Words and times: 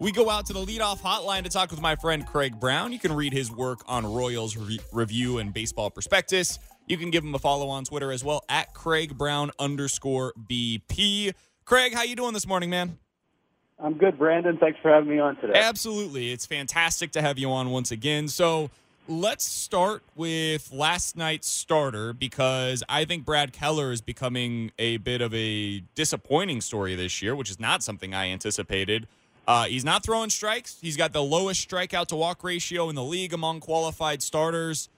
We 0.00 0.12
go 0.12 0.30
out 0.30 0.46
to 0.46 0.52
the 0.52 0.64
leadoff 0.64 1.00
hotline 1.00 1.42
to 1.42 1.50
talk 1.50 1.72
with 1.72 1.80
my 1.80 1.96
friend 1.96 2.24
Craig 2.24 2.60
Brown. 2.60 2.92
You 2.92 3.00
can 3.00 3.12
read 3.12 3.32
his 3.32 3.50
work 3.50 3.80
on 3.88 4.06
Royals 4.06 4.56
Re- 4.56 4.78
Review 4.92 5.38
and 5.38 5.52
Baseball 5.52 5.90
Prospectus. 5.90 6.60
You 6.86 6.96
can 6.96 7.10
give 7.10 7.24
him 7.24 7.34
a 7.34 7.38
follow 7.40 7.68
on 7.68 7.82
Twitter 7.82 8.12
as 8.12 8.22
well 8.22 8.44
at 8.48 8.72
Craig 8.74 9.18
Brown 9.18 9.50
underscore 9.58 10.34
BP. 10.48 11.34
Craig, 11.64 11.94
how 11.94 12.04
you 12.04 12.14
doing 12.14 12.32
this 12.32 12.46
morning, 12.46 12.70
man? 12.70 12.96
I'm 13.80 13.94
good, 13.94 14.16
Brandon. 14.16 14.56
Thanks 14.56 14.78
for 14.80 14.92
having 14.92 15.10
me 15.10 15.18
on 15.18 15.34
today. 15.34 15.58
Absolutely. 15.58 16.30
It's 16.30 16.46
fantastic 16.46 17.10
to 17.12 17.20
have 17.20 17.36
you 17.36 17.50
on 17.50 17.70
once 17.70 17.90
again. 17.90 18.28
So 18.28 18.70
let's 19.08 19.44
start 19.44 20.04
with 20.14 20.72
last 20.72 21.16
night's 21.16 21.50
starter 21.50 22.12
because 22.12 22.84
I 22.88 23.04
think 23.04 23.24
Brad 23.24 23.52
Keller 23.52 23.90
is 23.90 24.00
becoming 24.00 24.70
a 24.78 24.98
bit 24.98 25.20
of 25.22 25.34
a 25.34 25.80
disappointing 25.96 26.60
story 26.60 26.94
this 26.94 27.20
year, 27.20 27.34
which 27.34 27.50
is 27.50 27.58
not 27.58 27.82
something 27.82 28.14
I 28.14 28.28
anticipated. 28.28 29.08
Uh, 29.48 29.64
he's 29.64 29.84
not 29.84 30.04
throwing 30.04 30.28
strikes. 30.28 30.76
He's 30.78 30.98
got 30.98 31.14
the 31.14 31.22
lowest 31.22 31.66
strikeout 31.66 32.08
to 32.08 32.16
walk 32.16 32.44
ratio 32.44 32.90
in 32.90 32.94
the 32.94 33.02
league 33.02 33.32
among 33.32 33.60
qualified 33.60 34.22
starters. 34.22 34.90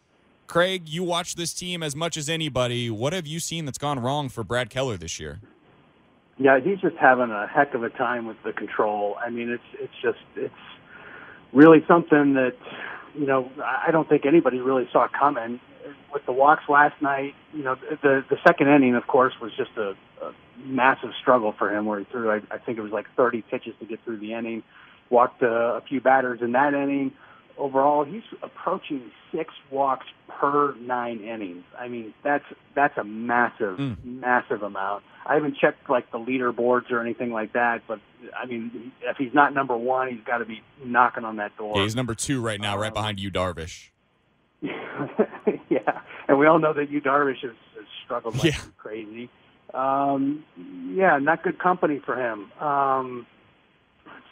Craig, 0.48 0.88
you 0.88 1.04
watch 1.04 1.36
this 1.36 1.54
team 1.54 1.84
as 1.84 1.94
much 1.94 2.16
as 2.16 2.28
anybody. 2.28 2.90
What 2.90 3.12
have 3.12 3.28
you 3.28 3.38
seen 3.38 3.64
that's 3.64 3.78
gone 3.78 4.00
wrong 4.00 4.28
for 4.28 4.42
Brad 4.42 4.68
Keller 4.68 4.96
this 4.96 5.20
year? 5.20 5.38
Yeah, 6.36 6.58
he's 6.58 6.80
just 6.80 6.96
having 6.96 7.30
a 7.30 7.46
heck 7.46 7.74
of 7.74 7.84
a 7.84 7.90
time 7.90 8.26
with 8.26 8.38
the 8.42 8.52
control. 8.52 9.16
I 9.24 9.30
mean, 9.30 9.50
it's 9.50 9.62
it's 9.78 9.92
just 10.02 10.18
it's 10.34 10.52
really 11.52 11.84
something 11.86 12.34
that 12.34 12.56
you 13.14 13.26
know 13.26 13.48
I 13.62 13.92
don't 13.92 14.08
think 14.08 14.26
anybody 14.26 14.58
really 14.58 14.88
saw 14.90 15.06
coming. 15.06 15.60
With 16.12 16.26
the 16.26 16.32
walks 16.32 16.64
last 16.68 17.00
night, 17.00 17.34
you 17.52 17.62
know, 17.62 17.76
the 18.02 18.24
the 18.28 18.36
second 18.46 18.68
inning, 18.68 18.94
of 18.94 19.06
course, 19.06 19.34
was 19.40 19.52
just 19.56 19.70
a, 19.76 19.94
a 20.22 20.32
massive 20.64 21.10
struggle 21.20 21.54
for 21.56 21.74
him, 21.74 21.86
where 21.86 21.98
he 21.98 22.04
threw 22.06 22.30
I, 22.30 22.40
I 22.50 22.58
think 22.58 22.78
it 22.78 22.82
was 22.82 22.92
like 22.92 23.06
30 23.16 23.42
pitches 23.42 23.74
to 23.80 23.86
get 23.86 24.02
through 24.04 24.18
the 24.18 24.34
inning, 24.34 24.62
walked 25.08 25.42
uh, 25.42 25.46
a 25.46 25.82
few 25.88 26.00
batters 26.00 26.40
in 26.42 26.52
that 26.52 26.74
inning 26.74 27.12
overall, 27.60 28.04
he's 28.04 28.22
approaching 28.42 29.10
six 29.32 29.52
walks 29.70 30.06
per 30.28 30.74
nine 30.76 31.20
innings. 31.20 31.64
I 31.78 31.88
mean, 31.88 32.14
that's 32.24 32.44
that's 32.74 32.96
a 32.98 33.04
massive, 33.04 33.78
mm. 33.78 34.02
massive 34.04 34.62
amount. 34.62 35.04
I 35.26 35.34
haven't 35.34 35.56
checked 35.58 35.88
like 35.88 36.10
the 36.10 36.18
leaderboards 36.18 36.90
or 36.90 37.00
anything 37.00 37.30
like 37.30 37.52
that, 37.52 37.82
but 37.86 38.00
I 38.36 38.46
mean, 38.46 38.92
if 39.02 39.16
he's 39.18 39.34
not 39.34 39.54
number 39.54 39.76
one, 39.76 40.08
he's 40.08 40.24
got 40.24 40.38
to 40.38 40.46
be 40.46 40.62
knocking 40.84 41.24
on 41.24 41.36
that 41.36 41.56
door. 41.56 41.76
Yeah, 41.76 41.82
he's 41.82 41.94
number 41.94 42.14
two 42.14 42.40
right 42.40 42.60
now, 42.60 42.74
um, 42.74 42.80
right 42.80 42.94
behind 42.94 43.20
Yu 43.20 43.30
Darvish. 43.30 43.90
yeah, 45.68 46.00
and 46.28 46.38
we 46.38 46.46
all 46.46 46.58
know 46.58 46.72
that 46.72 46.90
Yu 46.90 47.00
Darvish 47.00 47.42
has, 47.42 47.52
has 47.76 47.86
struggled 48.04 48.36
like 48.36 48.52
yeah. 48.52 48.60
crazy. 48.78 49.30
Um, 49.74 50.44
yeah, 50.94 51.18
not 51.18 51.42
good 51.42 51.58
company 51.58 52.00
for 52.04 52.16
him. 52.16 52.50
Um, 52.60 53.26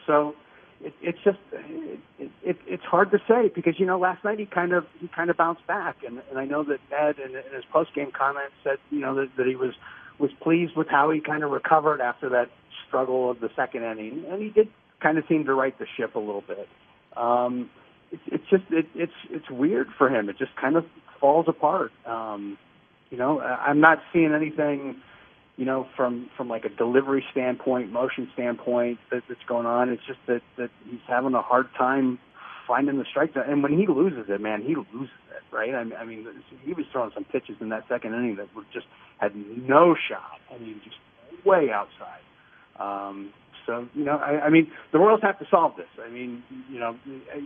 so 0.06 0.34
it, 0.80 0.94
it's 1.00 1.19
just 1.25 1.38
it, 1.52 2.30
it, 2.42 2.56
it's 2.66 2.84
hard 2.84 3.10
to 3.12 3.19
say 3.28 3.50
because 3.55 3.78
you 3.78 3.86
know 3.86 3.98
last 3.98 4.25
night 4.25 4.38
he 4.38 4.47
kind 4.47 4.72
of 4.72 4.86
he 5.00 5.08
kind 5.08 5.30
of 5.30 5.36
bounced 5.36 5.66
back 5.66 5.97
and, 6.06 6.20
and 6.30 6.38
I 6.38 6.44
know 6.44 6.64
that 6.64 6.78
Ned 6.91 7.16
in, 7.19 7.36
in 7.36 7.55
his 7.55 7.64
post 7.72 7.94
game 7.94 8.10
comments 8.10 8.54
said 8.65 8.78
you 8.91 9.00
know 9.00 9.15
that, 9.16 9.28
that 9.37 9.47
he 9.47 9.56
was 9.56 9.75
was 10.19 10.31
pleased 10.41 10.76
with 10.76 10.88
how 10.88 11.10
he 11.10 11.21
kind 11.21 11.44
of 11.44 11.50
recovered 11.50 12.00
after 12.00 12.28
that 12.31 12.50
struggle 12.87 13.31
of 13.31 13.41
the 13.41 13.50
second 13.54 13.84
inning 13.84 14.25
and 14.28 14.42
he 14.42 14.50
did 14.50 14.69
kind 15.00 15.19
of 15.19 15.25
seem 15.28 15.44
to 15.44 15.54
right 15.54 15.78
the 15.78 15.87
ship 15.97 16.15
a 16.15 16.19
little 16.19 16.42
bit. 16.47 16.69
Um, 17.16 17.71
it's 18.12 18.22
it's 18.26 18.44
just 18.50 18.64
it, 18.70 18.86
it's 18.94 19.12
it's 19.30 19.50
weird 19.50 19.88
for 19.96 20.08
him. 20.08 20.28
It 20.28 20.38
just 20.38 20.54
kind 20.56 20.76
of 20.76 20.84
falls 21.20 21.46
apart. 21.48 21.92
Um, 22.06 22.58
you 23.10 23.19
know, 23.19 23.41
I'm 23.41 23.80
not 23.80 23.98
seeing 24.12 24.32
anything 24.34 25.00
you 25.58 25.64
know, 25.64 25.88
from 25.96 26.30
from 26.36 26.48
like 26.48 26.64
a 26.64 26.68
delivery 26.68 27.24
standpoint, 27.32 27.91
motion 27.92 28.30
standpoint 28.32 28.98
that, 29.10 29.24
that's 29.28 29.42
going 29.48 29.66
on. 29.66 29.88
It's 29.91 30.06
just 30.06 30.20
that 30.28 30.41
that 30.56 30.70
he's 30.88 31.00
having 31.08 31.34
a 31.34 31.42
hard 31.42 31.66
time 31.76 32.18
finding 32.66 32.97
the 32.97 33.04
strike 33.10 33.34
zone. 33.34 33.42
And 33.48 33.62
when 33.62 33.76
he 33.76 33.86
loses 33.88 34.26
it, 34.28 34.41
man, 34.41 34.62
he 34.62 34.76
loses 34.76 35.14
it, 35.34 35.54
right? 35.54 35.74
I, 35.74 35.80
I 35.97 36.04
mean, 36.04 36.26
he 36.64 36.74
was 36.74 36.86
throwing 36.92 37.10
some 37.12 37.24
pitches 37.24 37.56
in 37.60 37.70
that 37.70 37.84
second 37.88 38.14
inning 38.14 38.36
that 38.36 38.54
were 38.54 38.62
just 38.72 38.86
had 39.18 39.32
no 39.34 39.97
shot. 40.08 40.38
I 40.54 40.58
mean, 40.58 40.80
just 40.84 40.97
way 41.44 41.70
outside. 41.72 42.22
Um, 42.78 43.32
so 43.68 43.86
you 43.94 44.02
know, 44.02 44.16
I, 44.16 44.46
I 44.46 44.48
mean, 44.48 44.72
the 44.92 44.98
Royals 44.98 45.20
have 45.22 45.38
to 45.40 45.46
solve 45.50 45.76
this. 45.76 45.86
I 46.02 46.08
mean, 46.08 46.42
you 46.70 46.80
know, 46.80 46.96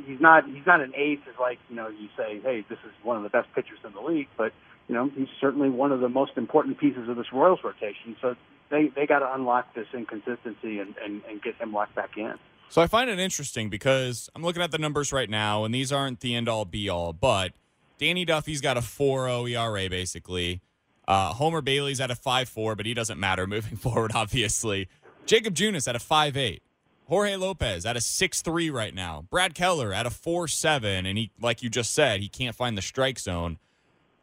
he's 0.06 0.20
not 0.20 0.46
he's 0.46 0.64
not 0.64 0.80
an 0.80 0.92
ace 0.94 1.18
as 1.28 1.34
like 1.40 1.58
you 1.68 1.74
know 1.74 1.88
you 1.88 2.08
say, 2.16 2.40
hey, 2.40 2.64
this 2.68 2.78
is 2.86 2.92
one 3.02 3.16
of 3.16 3.24
the 3.24 3.28
best 3.28 3.48
pitchers 3.56 3.80
in 3.84 3.92
the 3.92 4.00
league, 4.00 4.28
but 4.38 4.52
you 4.86 4.94
know, 4.94 5.10
he's 5.16 5.26
certainly 5.40 5.68
one 5.68 5.90
of 5.90 5.98
the 5.98 6.08
most 6.08 6.32
important 6.36 6.78
pieces 6.78 7.08
of 7.08 7.16
this 7.16 7.26
Royals 7.32 7.58
rotation. 7.64 8.16
So 8.22 8.36
they 8.70 8.92
they 8.94 9.04
got 9.04 9.18
to 9.18 9.34
unlock 9.34 9.74
this 9.74 9.88
inconsistency 9.92 10.78
and, 10.78 10.94
and 11.04 11.22
and 11.28 11.42
get 11.42 11.56
him 11.56 11.72
locked 11.72 11.96
back 11.96 12.16
in. 12.16 12.34
So 12.68 12.80
I 12.80 12.86
find 12.86 13.10
it 13.10 13.18
interesting 13.18 13.68
because 13.68 14.30
I'm 14.36 14.42
looking 14.42 14.62
at 14.62 14.70
the 14.70 14.78
numbers 14.78 15.12
right 15.12 15.28
now, 15.28 15.64
and 15.64 15.74
these 15.74 15.90
aren't 15.90 16.20
the 16.20 16.36
end 16.36 16.48
all 16.48 16.64
be 16.64 16.88
all, 16.88 17.12
but 17.12 17.52
Danny 17.98 18.24
Duffy's 18.24 18.60
got 18.60 18.76
a 18.76 18.80
4.0 18.80 19.50
ERA 19.50 19.90
basically. 19.90 20.62
Uh, 21.06 21.32
Homer 21.32 21.60
Bailey's 21.60 22.00
at 22.00 22.10
a 22.10 22.14
5.4, 22.14 22.76
but 22.76 22.86
he 22.86 22.94
doesn't 22.94 23.18
matter 23.18 23.46
moving 23.48 23.76
forward, 23.76 24.12
obviously. 24.14 24.88
Jakob 25.26 25.54
Junis 25.54 25.88
at 25.88 25.96
a 25.96 25.98
5.8. 25.98 26.60
Jorge 27.08 27.36
Lopez 27.36 27.84
at 27.84 27.96
a 27.96 28.00
6.3 28.00 28.72
right 28.72 28.94
now. 28.94 29.26
Brad 29.28 29.54
Keller 29.54 29.92
at 29.92 30.06
a 30.06 30.10
4.7, 30.10 31.06
and 31.06 31.18
he, 31.18 31.30
like 31.40 31.62
you 31.62 31.68
just 31.68 31.92
said, 31.92 32.20
he 32.20 32.28
can't 32.28 32.54
find 32.54 32.78
the 32.78 32.82
strike 32.82 33.18
zone 33.18 33.58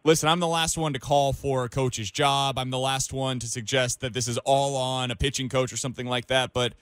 listen, 0.03 0.29
I'm 0.29 0.39
the 0.39 0.47
last 0.47 0.77
one 0.77 0.93
to 0.93 0.99
call 0.99 1.33
for 1.33 1.65
a 1.65 1.69
coach's 1.69 2.11
job. 2.11 2.57
I'm 2.57 2.69
the 2.69 2.79
last 2.79 3.13
one 3.13 3.39
to 3.39 3.47
suggest 3.47 4.01
that 4.01 4.13
this 4.13 4.27
is 4.27 4.37
all 4.39 4.75
on 4.75 5.11
a 5.11 5.15
pitching 5.15 5.49
coach 5.49 5.73
or 5.73 5.77
something 5.77 6.07
like 6.07 6.27
that. 6.27 6.53
But 6.53 6.73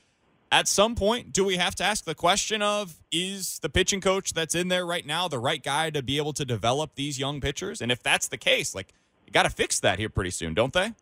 at 0.52 0.68
some 0.68 0.96
point, 0.96 1.34
do 1.34 1.44
we 1.44 1.58
have 1.58 1.76
to 1.76 1.84
ask 1.84 2.06
the 2.06 2.16
question 2.16 2.62
of 2.62 3.02
is 3.12 3.60
the 3.60 3.70
pitching 3.70 4.02
coach 4.02 4.34
that's 4.34 4.56
in 4.56 4.68
there 4.70 4.86
right 4.86 5.06
now 5.06 5.28
the 5.28 5.40
right 5.40 5.62
guy 5.62 5.90
to 5.90 6.02
be 6.02 6.18
able 6.18 6.34
to 6.34 6.46
develop 6.46 6.96
these 6.96 7.20
young 7.20 7.42
pitchers? 7.42 7.82
And 7.82 7.92
if 7.92 8.02
that's 8.02 8.28
the 8.28 8.38
case, 8.38 8.74
like 8.74 8.94
you 9.26 9.34
got 9.34 9.44
to 9.44 9.50
fix 9.50 9.80
that 9.82 10.00
here 10.00 10.10
pretty 10.10 10.32
soon, 10.32 10.54
don't 10.54 10.74
they? 10.74 10.94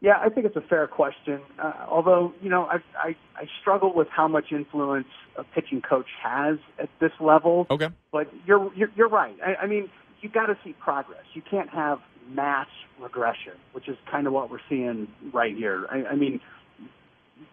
Yeah, 0.00 0.18
I 0.18 0.30
think 0.30 0.46
it's 0.46 0.56
a 0.56 0.62
fair 0.62 0.86
question. 0.86 1.40
Uh, 1.62 1.72
although, 1.88 2.32
you 2.40 2.48
know, 2.48 2.64
I, 2.64 2.76
I 2.98 3.16
I 3.36 3.46
struggle 3.60 3.92
with 3.94 4.08
how 4.08 4.28
much 4.28 4.46
influence 4.50 5.08
a 5.36 5.44
pitching 5.44 5.82
coach 5.82 6.06
has 6.22 6.56
at 6.78 6.88
this 7.00 7.12
level. 7.20 7.66
Okay. 7.70 7.88
But 8.10 8.32
you're 8.46 8.72
you're, 8.74 8.90
you're 8.96 9.08
right. 9.08 9.36
I, 9.44 9.64
I 9.64 9.66
mean, 9.66 9.90
you 10.22 10.30
got 10.30 10.46
to 10.46 10.56
see 10.64 10.72
progress. 10.72 11.24
You 11.34 11.42
can't 11.42 11.68
have 11.68 11.98
mass 12.30 12.68
regression, 12.98 13.52
which 13.72 13.88
is 13.88 13.96
kind 14.10 14.26
of 14.26 14.32
what 14.32 14.50
we're 14.50 14.60
seeing 14.68 15.08
right 15.34 15.54
here. 15.54 15.86
I, 15.90 16.12
I 16.12 16.16
mean, 16.16 16.40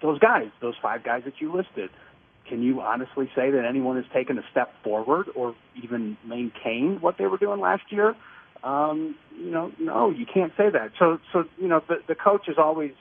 those 0.02 0.20
guys, 0.20 0.48
those 0.62 0.76
five 0.82 1.04
guys 1.04 1.24
that 1.26 1.42
you 1.42 1.54
listed, 1.54 1.90
can 2.48 2.62
you 2.64 2.80
honestly 2.80 3.30
say 3.36 3.52
that 3.52 3.66
anyone 3.68 3.98
has 3.98 4.06
taken 4.14 4.38
a 4.38 4.44
step 4.52 4.72
forward 4.84 5.28
or 5.36 5.54
even 5.84 6.18
maintained 6.26 7.02
what 7.02 7.18
they 7.18 7.26
were 7.26 7.38
doing 7.38 7.60
last 7.60 7.84
year? 7.90 8.16
Um, 8.64 9.16
you 9.36 9.52
know, 9.52 9.72
no, 9.80 10.10
you 10.10 10.26
can't 10.26 10.52
say 10.58 10.70
that. 10.70 10.92
So, 10.98 11.20
so 11.32 11.46
you 11.58 11.68
know, 11.68 11.82
the, 11.88 11.98
the 12.08 12.16
coach 12.16 12.48
is 12.48 12.58
always 12.58 12.92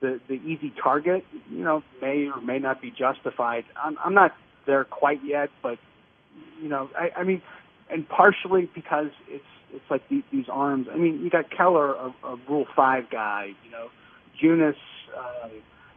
the 0.00 0.20
the 0.28 0.34
easy 0.34 0.72
target. 0.82 1.24
You 1.50 1.64
know, 1.64 1.82
may 2.00 2.28
or 2.34 2.40
may 2.40 2.58
not 2.58 2.80
be 2.80 2.90
justified. 2.90 3.64
I'm, 3.82 3.96
I'm 4.04 4.14
not 4.14 4.32
there 4.66 4.84
quite 4.84 5.20
yet, 5.24 5.50
but 5.62 5.78
you 6.60 6.68
know, 6.68 6.88
I, 6.96 7.20
I 7.20 7.24
mean, 7.24 7.42
and 7.90 8.08
partially 8.08 8.70
because 8.74 9.10
it's 9.28 9.44
it's 9.72 9.84
like 9.90 10.08
the, 10.08 10.22
these 10.32 10.46
arms. 10.50 10.86
I 10.92 10.96
mean, 10.96 11.20
you 11.22 11.30
got 11.30 11.50
Keller, 11.50 11.94
a, 11.94 12.14
a 12.24 12.36
Rule 12.48 12.66
Five 12.74 13.10
guy. 13.10 13.52
You 13.64 13.70
know, 13.70 13.88
Junis. 14.42 14.76
Uh, 15.16 15.48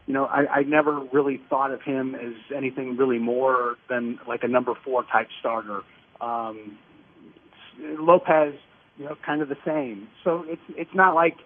you 0.07 0.13
know, 0.13 0.25
I, 0.25 0.59
I 0.59 0.63
never 0.63 0.99
really 1.11 1.41
thought 1.49 1.71
of 1.71 1.81
him 1.81 2.13
as 2.13 2.33
anything 2.55 2.95
really 2.95 3.17
more 3.17 3.75
than 3.89 4.19
like 4.27 4.43
a 4.43 4.47
number 4.47 4.73
four 4.83 5.03
type 5.03 5.29
starter. 5.39 5.81
Um, 6.21 6.77
Lopez, 7.79 8.53
you 8.97 9.05
know, 9.05 9.15
kind 9.25 9.41
of 9.41 9.49
the 9.49 9.57
same. 9.65 10.07
So 10.23 10.45
it's 10.47 10.61
it's 10.69 10.93
not 10.93 11.15
like 11.15 11.37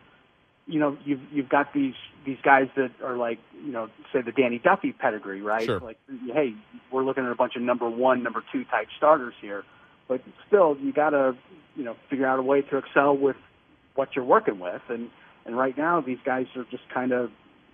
you 0.68 0.80
know 0.80 0.98
you've 1.06 1.22
you've 1.32 1.50
got 1.50 1.74
these 1.74 1.96
these 2.26 2.38
guys 2.44 2.68
that 2.76 2.92
are 3.04 3.18
like 3.18 3.40
you 3.64 3.72
know 3.72 3.90
say 4.14 4.22
the 4.22 4.32
Danny 4.32 4.60
Duffy 4.60 4.94
pedigree, 4.94 5.42
right? 5.42 5.66
Sure. 5.66 5.80
Like 5.80 5.98
hey, 6.34 6.54
we're 6.92 7.04
looking 7.04 7.26
at 7.26 7.32
a 7.32 7.36
bunch 7.36 7.56
of 7.56 7.62
number 7.62 7.90
one, 7.90 8.24
number 8.24 8.44
two 8.52 8.66
type 8.66 8.88
starters 8.98 9.34
here 9.42 9.64
but 10.10 10.22
still, 10.48 10.76
you 10.82 10.92
got 10.92 11.12
to 11.12 11.38
you 11.76 11.86
know 11.86 11.96
figure 12.10 12.26
out 12.26 12.40
a 12.40 12.42
way 12.42 12.62
to 12.64 12.78
excel 12.78 13.16
with 13.16 13.38
what 13.96 14.16
you're 14.16 14.26
working 14.26 14.60
with, 14.60 14.82
and 14.90 15.10
and 15.46 15.58
right 15.58 15.78
now 15.78 16.02
these 16.02 16.18
guys 16.26 16.48
are 16.58 16.66
just 16.70 16.84
kind 16.94 17.14
of 17.14 17.30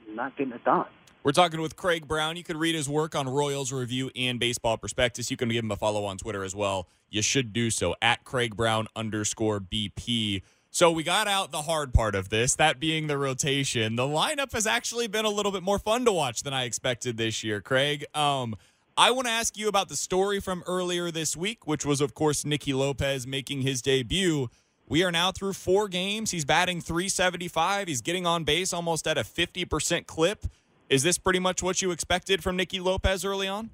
not 0.10 0.38
getting 0.38 0.54
it 0.54 0.64
done. 0.64 0.86
We're 1.26 1.32
talking 1.32 1.60
with 1.60 1.76
Craig 1.76 2.08
Brown. 2.08 2.38
You 2.38 2.44
can 2.44 2.56
read 2.56 2.76
his 2.76 2.88
work 2.88 3.16
on 3.16 3.28
Royals 3.28 3.72
Review 3.72 4.12
and 4.16 4.40
Baseball 4.40 4.78
Prospectus. 4.78 5.32
You 5.32 5.38
can 5.38 5.50
give 5.50 5.64
him 5.64 5.72
a 5.72 5.76
follow 5.76 6.06
on 6.06 6.20
Twitter 6.20 6.44
as 6.44 6.56
well. 6.56 6.88
You 7.10 7.24
should 7.24 7.52
do 7.52 7.72
so 7.72 7.96
at 8.00 8.24
Craig 8.24 8.56
Brown 8.56 8.88
underscore 8.96 9.60
BP. 9.60 10.44
So 10.70 10.92
we 10.92 11.02
got 11.02 11.28
out 11.28 11.52
the 11.52 11.64
hard 11.64 11.96
part 11.96 12.14
of 12.14 12.30
this, 12.30 12.54
that 12.58 12.80
being 12.80 13.08
the 13.08 13.18
rotation. 13.18 13.96
The 13.96 14.04
lineup 14.04 14.52
has 14.52 14.68
actually 14.68 15.08
been 15.08 15.26
a 15.26 15.32
little 15.32 15.52
bit 15.52 15.64
more 15.64 15.80
fun 15.80 16.06
to 16.06 16.12
watch 16.12 16.44
than 16.44 16.54
I 16.54 16.66
expected 16.66 17.18
this 17.18 17.44
year, 17.44 17.60
Craig. 17.60 18.06
Um, 18.14 18.56
I 18.96 19.10
want 19.10 19.26
to 19.26 19.34
ask 19.34 19.58
you 19.58 19.68
about 19.68 19.90
the 19.90 19.96
story 19.96 20.40
from 20.40 20.64
earlier 20.68 21.10
this 21.10 21.36
week, 21.36 21.66
which 21.66 21.88
was, 21.88 22.02
of 22.02 22.14
course, 22.14 22.46
Nicky 22.46 22.72
Lopez 22.72 23.26
making 23.26 23.64
his 23.64 23.82
debut. 23.82 24.50
We 24.88 25.04
are 25.04 25.12
now 25.12 25.32
through 25.32 25.54
four 25.54 25.88
games. 25.88 26.30
He's 26.30 26.46
batting 26.46 26.82
375. 26.82 27.88
He's 27.88 28.02
getting 28.02 28.28
on 28.28 28.44
base 28.44 28.72
almost 28.72 29.08
at 29.08 29.18
a 29.18 29.22
50% 29.22 30.06
clip. 30.06 30.46
Is 30.90 31.04
this 31.04 31.18
pretty 31.18 31.40
much 31.40 31.64
what 31.64 31.82
you 31.82 31.92
expected 31.92 32.44
from 32.44 32.56
Nicky 32.56 32.80
Lopez 32.80 33.26
early 33.26 33.48
on? 33.48 33.72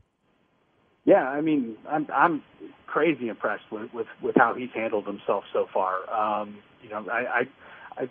Yeah, 1.04 1.28
I 1.28 1.42
mean, 1.42 1.78
I'm 1.90 2.08
I'm 2.14 2.44
crazy 2.88 3.28
impressed 3.28 3.72
with 3.72 3.94
with, 3.94 4.08
with 4.22 4.36
how 4.38 4.54
he's 4.54 4.70
handled 4.74 5.08
himself 5.08 5.44
so 5.52 5.68
far. 5.74 6.10
Um, 6.14 6.58
you 6.84 6.90
know, 6.90 7.06
I, 7.12 7.18
I, 7.18 8.04
I, 8.04 8.10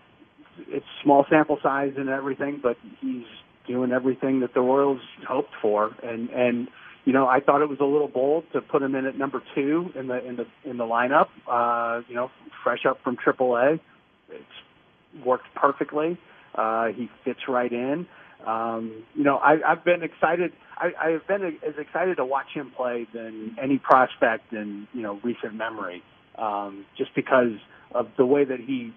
it's 0.69 0.87
small 1.03 1.25
sample 1.31 1.59
size 1.63 1.93
and 1.97 2.09
everything, 2.09 2.61
but 2.63 2.77
he's 3.01 3.25
doing 3.67 3.93
everything 3.93 4.41
that 4.41 4.55
the 4.55 4.61
Royals 4.61 5.01
hoped 5.27 5.55
for, 5.63 5.95
and 6.03 6.29
and 6.31 6.69
you 7.05 7.13
know, 7.13 7.27
I 7.27 7.41
thought 7.41 7.63
it 7.63 7.69
was 7.69 7.79
a 7.81 7.85
little 7.85 8.09
bold 8.09 8.45
to 8.53 8.61
put 8.61 8.83
him 8.83 8.95
in 8.95 9.07
at 9.07 9.17
number 9.17 9.43
two 9.55 9.91
in 9.95 10.09
the 10.09 10.27
in 10.27 10.37
the 10.37 10.47
in 10.65 10.77
the 10.77 10.85
lineup. 10.85 11.29
Uh, 11.49 12.03
you 12.09 12.15
know, 12.15 12.31
fresh 12.63 12.85
up 12.87 12.99
from 13.03 13.17
AAA, 13.17 13.81
it's 14.29 15.25
worked 15.25 15.47
perfectly. 15.55 16.19
Uh, 16.55 16.89
he 16.89 17.09
fits 17.25 17.41
right 17.49 17.73
in. 17.73 18.07
Um, 18.47 19.05
you 19.15 19.25
know, 19.25 19.37
I, 19.37 19.59
I've 19.67 19.85
been 19.85 20.03
excited. 20.03 20.53
I, 20.77 20.93
I've 20.99 21.27
been 21.27 21.59
as 21.67 21.75
excited 21.79 22.17
to 22.17 22.25
watch 22.25 22.49
him 22.55 22.73
play 22.75 23.07
than 23.13 23.57
any 23.61 23.79
prospect 23.79 24.53
in 24.53 24.89
you 24.93 25.03
know 25.03 25.21
recent 25.23 25.55
memory, 25.55 26.03
um, 26.37 26.87
just 26.97 27.15
because 27.15 27.53
of 27.93 28.09
the 28.17 28.25
way 28.25 28.45
that 28.45 28.61
he 28.61 28.93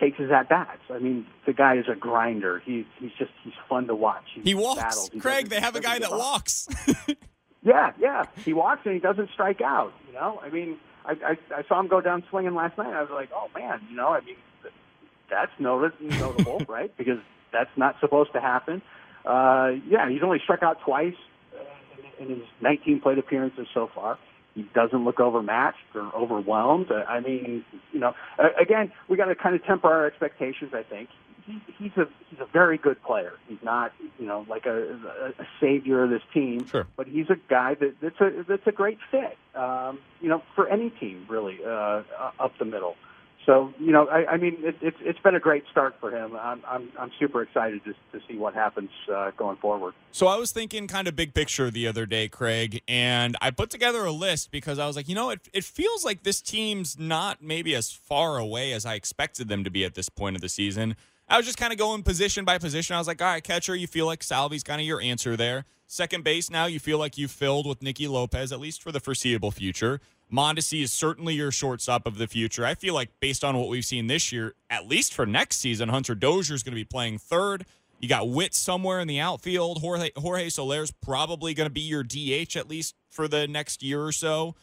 takes 0.00 0.18
his 0.18 0.30
at 0.30 0.48
bats. 0.48 0.80
I 0.90 0.98
mean, 0.98 1.26
the 1.46 1.52
guy 1.52 1.76
is 1.76 1.86
a 1.90 1.94
grinder. 1.94 2.62
He's 2.64 2.86
he's 2.98 3.10
just 3.18 3.32
he's 3.44 3.52
fun 3.68 3.86
to 3.88 3.94
watch. 3.94 4.24
He's 4.34 4.44
he 4.44 4.54
walks. 4.54 5.08
He 5.12 5.20
Craig, 5.20 5.48
they 5.48 5.60
have 5.60 5.76
a 5.76 5.80
guy 5.80 5.98
that 5.98 6.10
walks. 6.10 6.68
yeah, 7.62 7.92
yeah, 7.98 8.24
he 8.44 8.52
walks 8.52 8.82
and 8.84 8.94
he 8.94 9.00
doesn't 9.00 9.30
strike 9.32 9.60
out. 9.60 9.92
You 10.06 10.14
know, 10.14 10.40
I 10.42 10.50
mean, 10.50 10.78
I, 11.04 11.12
I 11.12 11.58
I 11.58 11.62
saw 11.68 11.80
him 11.80 11.88
go 11.88 12.00
down 12.00 12.24
swinging 12.30 12.54
last 12.54 12.78
night. 12.78 12.94
I 12.94 13.02
was 13.02 13.10
like, 13.10 13.30
oh 13.34 13.48
man, 13.54 13.80
you 13.90 13.96
know, 13.96 14.08
I 14.08 14.20
mean, 14.20 14.36
that's 15.28 15.52
notable, 15.58 16.60
right? 16.68 16.96
Because 16.96 17.18
that's 17.52 17.70
not 17.76 17.96
supposed 18.00 18.32
to 18.32 18.40
happen. 18.40 18.82
Uh, 19.24 19.72
yeah, 19.86 20.08
he's 20.08 20.22
only 20.22 20.38
struck 20.42 20.62
out 20.62 20.80
twice 20.80 21.14
in 22.18 22.28
his 22.28 22.42
19 22.60 23.00
plate 23.00 23.18
appearances 23.18 23.66
so 23.72 23.90
far. 23.94 24.18
He 24.54 24.62
doesn't 24.74 25.04
look 25.04 25.20
overmatched 25.20 25.78
or 25.94 26.12
overwhelmed. 26.14 26.90
Uh, 26.90 27.04
I 27.08 27.20
mean, 27.20 27.64
you 27.92 28.00
know, 28.00 28.14
again, 28.60 28.92
we 29.08 29.16
got 29.16 29.26
to 29.26 29.34
kind 29.34 29.54
of 29.54 29.64
temper 29.64 29.88
our 29.88 30.06
expectations. 30.06 30.72
I 30.74 30.82
think 30.82 31.08
he, 31.48 31.62
he's 31.78 31.96
a 31.96 32.08
he's 32.28 32.40
a 32.40 32.46
very 32.46 32.76
good 32.76 33.02
player. 33.02 33.32
He's 33.48 33.62
not, 33.62 33.92
you 34.18 34.26
know, 34.26 34.44
like 34.48 34.66
a, 34.66 34.76
a, 34.76 35.42
a 35.42 35.46
savior 35.60 36.04
of 36.04 36.10
this 36.10 36.22
team, 36.34 36.66
sure. 36.66 36.86
but 36.96 37.06
he's 37.06 37.30
a 37.30 37.36
guy 37.48 37.74
that, 37.74 37.94
that's 38.00 38.20
a 38.20 38.44
that's 38.48 38.66
a 38.66 38.72
great 38.72 38.98
fit. 39.10 39.38
Um, 39.54 40.00
you 40.20 40.28
know, 40.28 40.42
for 40.54 40.68
any 40.68 40.90
team 40.90 41.26
really 41.28 41.58
uh, 41.64 42.02
up 42.38 42.52
the 42.58 42.64
middle. 42.64 42.96
So 43.46 43.72
you 43.80 43.92
know, 43.92 44.06
I, 44.08 44.32
I 44.32 44.36
mean, 44.36 44.58
it, 44.60 44.76
it's 44.82 44.96
it's 45.00 45.18
been 45.20 45.34
a 45.34 45.40
great 45.40 45.64
start 45.70 45.96
for 46.00 46.10
him. 46.10 46.36
I'm 46.36 46.62
I'm, 46.66 46.88
I'm 46.98 47.10
super 47.18 47.42
excited 47.42 47.82
to 47.84 47.92
to 47.92 48.24
see 48.28 48.36
what 48.36 48.54
happens 48.54 48.90
uh, 49.12 49.30
going 49.36 49.56
forward. 49.56 49.94
So 50.12 50.26
I 50.26 50.36
was 50.36 50.52
thinking 50.52 50.86
kind 50.86 51.08
of 51.08 51.16
big 51.16 51.32
picture 51.32 51.70
the 51.70 51.86
other 51.86 52.04
day, 52.04 52.28
Craig, 52.28 52.82
and 52.86 53.36
I 53.40 53.50
put 53.50 53.70
together 53.70 54.04
a 54.04 54.12
list 54.12 54.50
because 54.50 54.78
I 54.78 54.86
was 54.86 54.96
like, 54.96 55.08
you 55.08 55.14
know, 55.14 55.30
it 55.30 55.48
it 55.52 55.64
feels 55.64 56.04
like 56.04 56.24
this 56.24 56.42
team's 56.42 56.98
not 56.98 57.42
maybe 57.42 57.74
as 57.74 57.90
far 57.90 58.38
away 58.38 58.72
as 58.72 58.84
I 58.84 58.94
expected 58.94 59.48
them 59.48 59.64
to 59.64 59.70
be 59.70 59.84
at 59.84 59.94
this 59.94 60.08
point 60.08 60.36
of 60.36 60.42
the 60.42 60.48
season. 60.48 60.94
I 61.30 61.36
was 61.36 61.44
just 61.44 61.58
kind 61.58 61.72
of 61.72 61.78
going 61.78 62.02
position 62.02 62.44
by 62.44 62.56
position. 62.58 62.96
I 62.96 62.98
was 62.98 63.06
like, 63.06 63.20
all 63.20 63.28
right, 63.28 63.44
catcher, 63.44 63.74
you 63.74 63.86
feel 63.86 64.06
like 64.06 64.20
Salvi's 64.20 64.62
kind 64.62 64.80
of 64.80 64.86
your 64.86 65.00
answer 65.00 65.36
there. 65.36 65.66
Second 65.86 66.24
base, 66.24 66.50
now 66.50 66.66
you 66.66 66.78
feel 66.78 66.98
like 66.98 67.18
you've 67.18 67.30
filled 67.30 67.66
with 67.66 67.82
Nicky 67.82 68.08
Lopez, 68.08 68.50
at 68.50 68.60
least 68.60 68.82
for 68.82 68.92
the 68.92 69.00
foreseeable 69.00 69.50
future. 69.50 70.00
Mondesi 70.32 70.82
is 70.82 70.92
certainly 70.92 71.34
your 71.34 71.50
shortstop 71.50 72.06
of 72.06 72.18
the 72.18 72.26
future. 72.26 72.64
I 72.64 72.74
feel 72.74 72.94
like 72.94 73.10
based 73.20 73.42
on 73.42 73.56
what 73.56 73.68
we've 73.68 73.84
seen 73.84 74.06
this 74.06 74.30
year, 74.32 74.54
at 74.68 74.86
least 74.86 75.14
for 75.14 75.26
next 75.26 75.58
season, 75.58 75.88
Hunter 75.88 76.14
Dozier 76.14 76.54
is 76.54 76.62
going 76.62 76.72
to 76.72 76.80
be 76.80 76.84
playing 76.84 77.18
third. 77.18 77.64
You 78.00 78.08
got 78.08 78.28
Whit 78.28 78.54
somewhere 78.54 79.00
in 79.00 79.08
the 79.08 79.18
outfield. 79.18 79.80
Jorge, 79.80 80.10
Jorge 80.16 80.50
Soler's 80.50 80.90
probably 80.90 81.54
going 81.54 81.68
to 81.68 81.72
be 81.72 81.80
your 81.80 82.02
DH 82.02 82.56
at 82.56 82.68
least 82.68 82.94
for 83.08 83.26
the 83.26 83.48
next 83.48 83.82
year 83.82 84.02
or 84.02 84.12
so. 84.12 84.54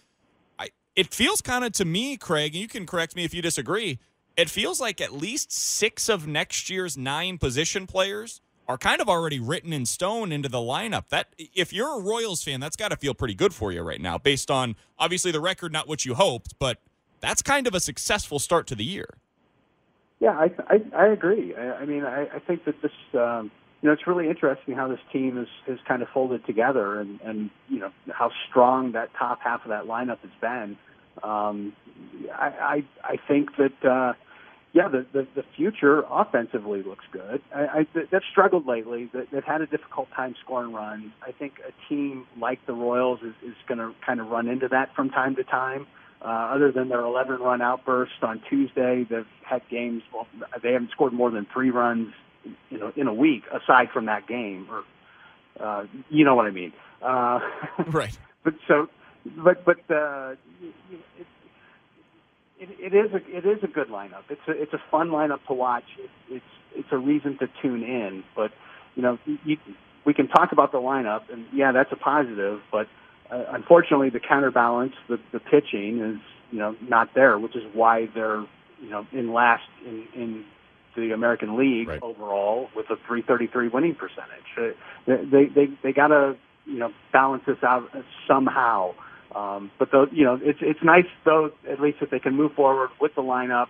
I, 0.58 0.70
it 0.96 1.14
feels 1.14 1.42
kind 1.42 1.66
of 1.66 1.74
to 1.74 1.86
me, 1.86 2.16
Craig, 2.16 2.54
and 2.54 2.62
you 2.62 2.68
can 2.68 2.86
correct 2.86 3.16
me 3.16 3.26
if 3.26 3.34
you 3.34 3.42
disagree. 3.42 4.00
It 4.38 4.50
feels 4.50 4.80
like 4.80 5.02
at 5.02 5.14
least 5.14 5.52
six 5.52 6.10
of 6.10 6.28
next 6.28 6.70
year's 6.70 6.98
nine 6.98 7.38
position 7.38 7.88
players 7.88 8.42
are 8.68 8.78
kind 8.78 9.02
of 9.02 9.10
already 9.10 9.40
written 9.40 9.74
in 9.74 9.86
stone 9.86 10.32
into 10.32 10.50
the 10.50 10.60
lineup. 10.60 11.10
That 11.10 11.28
if 11.38 11.72
you're 11.74 12.00
a 12.00 12.02
Royals 12.02 12.44
fan, 12.44 12.60
that's 12.60 12.76
got 12.76 12.90
to 12.90 12.98
feel 12.98 13.14
pretty 13.14 13.36
good 13.36 13.54
for 13.54 13.72
you 13.72 13.82
right 13.82 14.02
now, 14.02 14.18
based 14.18 14.50
on 14.52 14.76
obviously 14.98 15.32
the 15.32 15.42
record, 15.42 15.72
not 15.72 15.88
what 15.88 16.06
you 16.06 16.16
hoped, 16.16 16.58
but 16.60 16.80
that's 17.20 17.42
kind 17.42 17.68
of 17.68 17.74
a 17.74 17.80
successful 17.80 18.40
start 18.40 18.68
to 18.68 18.76
the 18.76 18.86
year. 18.86 19.10
Yeah, 20.20 20.32
I 20.32 20.52
I, 20.68 20.82
I 20.96 21.08
agree. 21.08 21.56
I, 21.56 21.74
I 21.74 21.86
mean, 21.86 22.04
I, 22.04 22.28
I 22.36 22.40
think 22.40 22.66
that 22.66 22.82
this. 22.82 22.92
Um, 23.14 23.52
you 23.82 23.90
know, 23.90 23.94
it's 23.94 24.08
really 24.08 24.30
interesting 24.30 24.74
how 24.74 24.88
this 24.88 25.02
team 25.14 25.38
is, 25.38 25.50
is 25.68 25.80
kind 25.88 26.02
of 26.02 26.08
folded 26.10 26.44
together 26.48 27.00
and, 27.00 27.22
and, 27.22 27.52
you 27.70 27.78
know, 27.78 27.92
how 28.10 28.32
strong 28.50 28.94
that 28.94 29.14
top 29.14 29.42
half 29.44 29.64
of 29.64 29.70
that 29.70 29.84
lineup 29.84 30.18
has 30.22 30.32
been. 30.42 30.76
Um, 31.22 31.74
I, 32.34 32.48
I, 32.48 32.86
I 33.04 33.18
think 33.28 33.50
that, 33.58 33.86
uh, 33.88 34.14
yeah, 34.76 34.90
the, 34.90 35.06
the, 35.14 35.26
the 35.36 35.44
future 35.56 36.04
offensively 36.10 36.84
looks 36.84 37.06
good. 37.10 37.42
I, 37.56 37.62
I, 37.62 37.88
they've 37.94 38.22
struggled 38.30 38.68
lately. 38.68 39.10
They've 39.32 39.42
had 39.42 39.62
a 39.62 39.68
difficult 39.68 40.10
time 40.14 40.36
scoring 40.44 40.74
runs. 40.74 41.14
I 41.26 41.32
think 41.32 41.54
a 41.66 41.72
team 41.88 42.28
like 42.38 42.60
the 42.66 42.74
Royals 42.74 43.22
is, 43.22 43.34
is 43.42 43.56
going 43.70 43.78
to 43.78 43.94
kind 44.06 44.20
of 44.20 44.28
run 44.28 44.50
into 44.50 44.68
that 44.68 44.94
from 44.94 45.12
time 45.12 45.38
to 45.38 45.46
time. 45.46 45.88
Uh, 46.22 46.26
other 46.54 46.74
than 46.74 46.90
their 46.90 47.00
11 47.00 47.40
run 47.40 47.62
outburst 47.62 48.22
on 48.22 48.42
Tuesday, 48.50 49.06
they've 49.10 49.26
had 49.46 49.62
games. 49.70 50.04
Well, 50.14 50.28
they 50.62 50.74
haven't 50.74 50.92
scored 50.92 51.14
more 51.14 51.32
than 51.32 51.48
three 51.54 51.70
runs, 51.70 52.14
you 52.70 52.78
know, 52.78 52.92
in 52.98 53.08
a 53.08 53.14
week 53.14 53.44
aside 53.54 53.88
from 53.94 54.08
that 54.08 54.28
game. 54.28 54.68
Or, 54.70 55.66
uh, 55.66 55.86
you 56.10 56.26
know 56.26 56.36
what 56.36 56.48
I 56.48 56.52
mean? 56.52 56.74
Uh, 57.02 57.40
right. 57.88 58.18
But 58.44 58.56
so, 58.68 58.90
but 59.38 59.64
but 59.64 59.78
uh, 59.90 60.36
it, 60.62 61.28
it, 62.70 62.94
it 62.94 62.98
is 62.98 63.14
a 63.14 63.38
it 63.38 63.46
is 63.46 63.64
a 63.64 63.68
good 63.68 63.90
lineup. 63.90 64.24
It's 64.30 64.42
a 64.48 64.52
it's 64.52 64.74
a 64.74 64.82
fun 64.92 65.10
lineup 65.10 65.46
to 65.48 65.54
watch. 65.54 65.84
It, 65.98 66.10
it's 66.30 66.46
it's 66.76 66.88
a 66.92 66.98
reason 66.98 67.38
to 67.40 67.48
tune 67.62 67.84
in. 67.84 68.24
But 68.36 68.52
you 68.96 69.02
know, 69.02 69.18
you, 69.26 69.58
we 70.06 70.14
can 70.14 70.28
talk 70.28 70.52
about 70.52 70.72
the 70.72 70.80
lineup, 70.80 71.32
and 71.32 71.46
yeah, 71.54 71.72
that's 71.72 71.92
a 71.92 71.96
positive. 71.96 72.62
But 72.72 72.88
uh, 73.32 73.46
unfortunately, 73.50 74.10
the 74.10 74.20
counterbalance, 74.20 74.94
the 75.08 75.18
the 75.32 75.40
pitching 75.40 76.00
is 76.00 76.22
you 76.52 76.60
know 76.60 76.76
not 76.82 77.10
there, 77.16 77.38
which 77.40 77.56
is 77.56 77.64
why 77.74 78.08
they're 78.14 78.46
you 78.82 78.90
know 78.90 79.06
in 79.12 79.34
last 79.34 79.64
in 79.86 80.08
in 80.16 80.46
the 80.96 81.12
American 81.12 81.58
League 81.58 81.90
right. 81.90 82.02
overall 82.02 82.70
with 82.76 82.86
a 82.86 82.96
333 83.08 83.68
winning 83.68 83.96
percentage. 83.96 84.46
Uh, 84.58 85.18
they 85.30 85.46
they 85.46 85.68
they 85.84 85.94
got 85.94 86.08
to 86.08 86.38
you 86.66 86.80
know 86.80 86.92
balance 87.12 87.44
this 87.46 87.58
out 87.64 87.90
somehow. 88.28 88.94
Um, 89.36 89.70
but 89.78 89.92
the, 89.92 90.08
you 90.12 90.24
know, 90.24 90.40
it's 90.42 90.60
it's 90.62 90.80
nice 90.82 91.06
though 91.26 91.52
at 91.70 91.82
least 91.82 92.00
that 92.00 92.10
they 92.10 92.20
can 92.20 92.36
move 92.36 92.54
forward 92.54 92.90
with 93.02 93.14
the 93.16 93.22
lineup, 93.22 93.68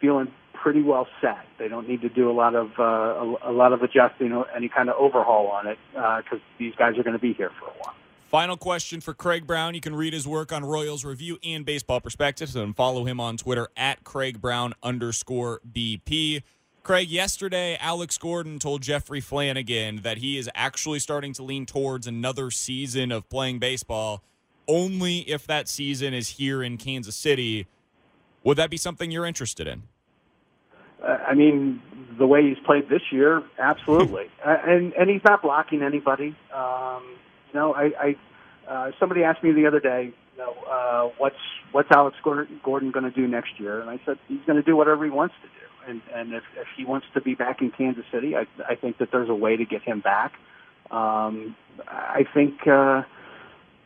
feeling 0.00 0.28
pretty 0.52 0.82
well 0.82 1.06
set. 1.20 1.46
They 1.58 1.68
don't 1.68 1.88
need 1.88 2.02
to 2.02 2.08
do 2.10 2.30
a 2.30 2.32
lot 2.32 2.54
of 2.54 2.70
uh, 2.78 2.82
a, 2.82 3.50
a 3.50 3.52
lot 3.52 3.72
of 3.72 3.82
adjusting 3.82 4.32
or 4.32 4.46
any 4.54 4.68
kind 4.68 4.90
of 4.90 4.96
overhaul 4.98 5.48
on 5.48 5.66
it 5.66 5.78
because 5.92 6.40
uh, 6.40 6.58
these 6.58 6.74
guys 6.74 6.98
are 6.98 7.02
going 7.02 7.16
to 7.16 7.22
be 7.22 7.32
here 7.32 7.50
for 7.58 7.66
a 7.66 7.72
while. 7.78 7.94
Final 8.26 8.56
question 8.56 9.00
for 9.00 9.12
Craig 9.12 9.46
Brown. 9.46 9.74
You 9.74 9.80
can 9.80 9.94
read 9.94 10.14
his 10.14 10.26
work 10.26 10.52
on 10.52 10.64
Royals 10.64 11.04
Review 11.04 11.38
and 11.44 11.66
Baseball 11.66 12.00
Perspectives 12.00 12.56
and 12.56 12.74
follow 12.74 13.04
him 13.04 13.20
on 13.20 13.36
Twitter 13.36 13.68
at 13.76 14.04
Craig 14.04 14.40
Brown 14.40 14.72
underscore 14.82 15.60
BP. 15.70 16.42
Craig, 16.82 17.10
yesterday, 17.10 17.78
Alex 17.80 18.18
Gordon 18.18 18.58
told 18.58 18.82
Jeffrey 18.82 19.20
Flanagan 19.20 20.02
that 20.02 20.18
he 20.18 20.36
is 20.36 20.50
actually 20.52 20.98
starting 20.98 21.32
to 21.34 21.44
lean 21.44 21.64
towards 21.64 22.08
another 22.08 22.50
season 22.50 23.12
of 23.12 23.28
playing 23.28 23.60
baseball 23.60 24.24
only 24.66 25.18
if 25.18 25.46
that 25.46 25.68
season 25.68 26.12
is 26.12 26.30
here 26.30 26.60
in 26.60 26.76
Kansas 26.78 27.14
City. 27.14 27.68
Would 28.42 28.56
that 28.56 28.68
be 28.68 28.76
something 28.76 29.12
you're 29.12 29.26
interested 29.26 29.68
in? 29.68 29.84
Uh, 31.00 31.18
I 31.28 31.34
mean, 31.34 31.80
the 32.18 32.26
way 32.26 32.48
he's 32.48 32.58
played 32.64 32.88
this 32.88 33.02
year, 33.12 33.44
absolutely. 33.60 34.28
uh, 34.44 34.56
and 34.66 34.92
and 34.94 35.08
he's 35.08 35.22
not 35.24 35.40
blocking 35.40 35.82
anybody. 35.82 36.34
Um, 36.52 37.04
you 37.52 37.60
know, 37.60 37.74
I, 37.74 37.92
I 38.00 38.16
uh, 38.68 38.90
somebody 38.98 39.22
asked 39.22 39.44
me 39.44 39.52
the 39.52 39.66
other 39.66 39.80
day, 39.80 40.12
you 40.32 40.38
know, 40.38 40.54
uh, 40.68 41.10
what's 41.18 41.36
what's 41.70 41.90
Alex 41.92 42.16
Gordon, 42.24 42.60
Gordon 42.64 42.90
going 42.90 43.04
to 43.04 43.10
do 43.12 43.28
next 43.28 43.60
year? 43.60 43.80
And 43.80 43.88
I 43.88 44.00
said 44.04 44.18
he's 44.26 44.40
going 44.46 44.56
to 44.56 44.62
do 44.62 44.76
whatever 44.76 45.04
he 45.04 45.10
wants 45.10 45.36
to 45.42 45.48
do. 45.48 45.71
And 45.88 46.00
and 46.14 46.32
if, 46.32 46.42
if 46.56 46.66
he 46.76 46.84
wants 46.84 47.06
to 47.14 47.20
be 47.20 47.34
back 47.34 47.60
in 47.60 47.70
Kansas 47.70 48.04
City, 48.12 48.36
I 48.36 48.46
I 48.68 48.74
think 48.74 48.98
that 48.98 49.10
there's 49.12 49.28
a 49.28 49.34
way 49.34 49.56
to 49.56 49.64
get 49.64 49.82
him 49.82 50.00
back. 50.00 50.32
Um, 50.90 51.56
I 51.86 52.26
think. 52.34 52.66
Uh, 52.66 53.02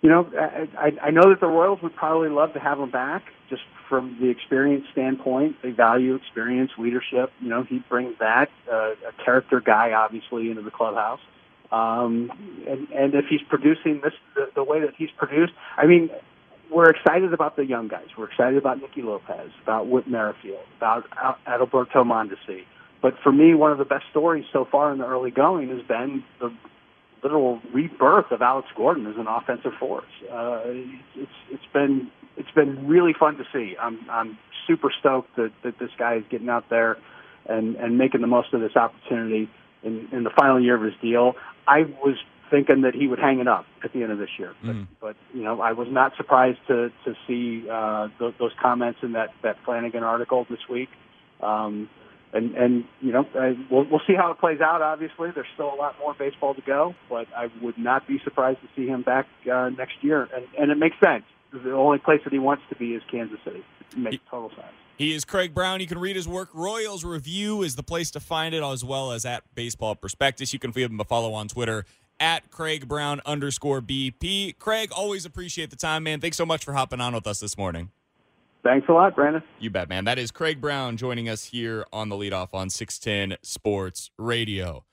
you 0.02 0.10
know, 0.10 0.30
I, 0.78 0.92
I 1.02 1.10
know 1.10 1.30
that 1.30 1.40
the 1.40 1.48
Royals 1.48 1.80
would 1.82 1.96
probably 1.96 2.28
love 2.28 2.52
to 2.52 2.60
have 2.60 2.78
him 2.78 2.90
back, 2.90 3.24
just 3.48 3.62
from 3.88 4.16
the 4.20 4.28
experience 4.28 4.84
standpoint. 4.92 5.56
They 5.62 5.70
value 5.70 6.14
experience, 6.14 6.70
leadership. 6.78 7.32
You 7.40 7.48
know, 7.48 7.64
he 7.64 7.78
brings 7.88 8.16
that 8.20 8.50
uh, 8.70 8.90
a 8.92 9.24
character 9.24 9.60
guy, 9.60 9.92
obviously, 9.92 10.50
into 10.50 10.62
the 10.62 10.70
clubhouse. 10.70 11.18
Um, 11.72 12.30
and, 12.68 12.88
and 12.90 13.14
if 13.14 13.24
he's 13.28 13.42
producing 13.48 14.00
this 14.04 14.12
the, 14.36 14.50
the 14.54 14.62
way 14.62 14.80
that 14.80 14.94
he's 14.96 15.10
produced, 15.16 15.54
I 15.76 15.86
mean, 15.86 16.10
we're 16.70 16.90
excited 16.90 17.32
about 17.32 17.56
the 17.56 17.64
young 17.64 17.88
guys. 17.88 18.06
We're 18.16 18.28
excited 18.28 18.56
about 18.56 18.80
Nicky 18.80 19.02
Lopez, 19.02 19.50
about 19.62 19.88
Whit 19.88 20.08
Merrifield, 20.08 20.64
about 20.76 21.04
Adalberto 21.46 22.04
Mondesi. 22.04 22.62
But 23.02 23.14
for 23.22 23.32
me, 23.32 23.54
one 23.54 23.72
of 23.72 23.78
the 23.78 23.84
best 23.84 24.04
stories 24.10 24.44
so 24.52 24.66
far 24.70 24.92
in 24.92 24.98
the 24.98 25.06
early 25.06 25.30
going 25.30 25.68
has 25.68 25.82
been 25.86 26.24
the 26.40 26.52
literal 27.22 27.60
rebirth 27.72 28.30
of 28.30 28.42
Alex 28.42 28.68
Gordon 28.76 29.06
as 29.06 29.16
an 29.16 29.26
offensive 29.26 29.72
force. 29.78 30.04
Uh, 30.30 30.60
it's 31.14 31.30
it's 31.50 31.66
been 31.72 32.10
it's 32.36 32.50
been 32.52 32.86
really 32.86 33.12
fun 33.18 33.36
to 33.36 33.44
see. 33.52 33.76
I'm 33.80 33.98
I'm 34.10 34.38
super 34.66 34.92
stoked 34.98 35.36
that, 35.36 35.52
that 35.62 35.78
this 35.78 35.90
guy 35.98 36.16
is 36.16 36.24
getting 36.30 36.48
out 36.48 36.68
there 36.70 36.96
and 37.48 37.76
and 37.76 37.98
making 37.98 38.22
the 38.22 38.26
most 38.26 38.52
of 38.52 38.60
this 38.60 38.76
opportunity 38.76 39.48
in 39.82 40.08
in 40.12 40.24
the 40.24 40.30
final 40.30 40.60
year 40.62 40.76
of 40.76 40.82
his 40.82 40.94
deal. 41.00 41.34
I 41.68 41.82
was 42.02 42.16
thinking 42.50 42.82
that 42.82 42.94
he 42.94 43.06
would 43.06 43.18
hang 43.18 43.40
it 43.40 43.48
up 43.48 43.66
at 43.84 43.92
the 43.92 44.02
end 44.02 44.12
of 44.12 44.18
this 44.18 44.30
year, 44.38 44.52
but, 44.62 44.74
mm. 44.74 44.86
but 45.00 45.16
you 45.32 45.42
know 45.42 45.60
I 45.60 45.72
was 45.72 45.88
not 45.90 46.12
surprised 46.16 46.58
to 46.68 46.90
to 47.04 47.14
see 47.26 47.68
uh, 47.70 48.08
th- 48.18 48.34
those 48.38 48.52
comments 48.60 49.00
in 49.02 49.12
that 49.12 49.30
that 49.42 49.56
Flanagan 49.64 50.02
article 50.02 50.46
this 50.48 50.60
week. 50.68 50.88
Um, 51.40 51.88
and 52.32 52.54
and 52.54 52.84
you 53.00 53.12
know 53.12 53.26
uh, 53.34 53.52
we'll 53.70 53.84
we'll 53.90 54.02
see 54.06 54.14
how 54.14 54.30
it 54.30 54.38
plays 54.38 54.60
out. 54.60 54.82
Obviously, 54.82 55.30
there's 55.34 55.46
still 55.54 55.72
a 55.72 55.76
lot 55.76 55.96
more 55.98 56.14
baseball 56.14 56.54
to 56.54 56.62
go, 56.62 56.94
but 57.08 57.26
I 57.36 57.48
would 57.62 57.78
not 57.78 58.06
be 58.06 58.20
surprised 58.24 58.60
to 58.62 58.68
see 58.76 58.86
him 58.86 59.02
back 59.02 59.26
uh, 59.50 59.70
next 59.70 60.02
year. 60.02 60.28
And 60.34 60.46
and 60.58 60.70
it 60.70 60.78
makes 60.78 60.96
sense. 61.02 61.24
The 61.52 61.72
only 61.72 61.98
place 61.98 62.20
that 62.24 62.32
he 62.32 62.38
wants 62.38 62.64
to 62.68 62.76
be 62.76 62.94
is 62.94 63.02
Kansas 63.10 63.38
City. 63.44 63.64
It 63.92 63.98
makes 63.98 64.22
total 64.30 64.50
sense. 64.50 64.74
He 64.98 65.14
is 65.14 65.24
Craig 65.24 65.54
Brown. 65.54 65.80
You 65.80 65.86
can 65.86 65.98
read 65.98 66.16
his 66.16 66.26
work. 66.26 66.48
Royals 66.54 67.04
Review 67.04 67.62
is 67.62 67.76
the 67.76 67.82
place 67.82 68.10
to 68.12 68.20
find 68.20 68.54
it, 68.54 68.62
as 68.62 68.82
well 68.82 69.12
as 69.12 69.24
at 69.24 69.42
Baseball 69.54 69.94
Prospectus. 69.94 70.52
You 70.52 70.58
can 70.58 70.70
give 70.70 70.90
him 70.90 71.00
a 71.00 71.04
follow 71.04 71.34
on 71.34 71.48
Twitter 71.48 71.84
at 72.20 72.50
Craig 72.50 72.88
Brown 72.88 73.20
underscore 73.26 73.80
BP. 73.80 74.58
Craig, 74.58 74.90
always 74.92 75.24
appreciate 75.24 75.70
the 75.70 75.76
time, 75.76 76.04
man. 76.04 76.20
Thanks 76.20 76.36
so 76.36 76.46
much 76.46 76.64
for 76.64 76.72
hopping 76.72 77.00
on 77.00 77.14
with 77.14 77.26
us 77.26 77.40
this 77.40 77.56
morning. 77.56 77.90
Thanks 78.62 78.88
a 78.88 78.92
lot, 78.92 79.14
Brandon. 79.14 79.42
You 79.60 79.70
bet, 79.70 79.88
man. 79.88 80.04
That 80.06 80.18
is 80.18 80.32
Craig 80.32 80.60
Brown 80.60 80.96
joining 80.96 81.28
us 81.28 81.44
here 81.44 81.86
on 81.92 82.08
the 82.08 82.16
leadoff 82.16 82.52
on 82.52 82.68
610 82.68 83.38
Sports 83.42 84.10
Radio. 84.18 84.84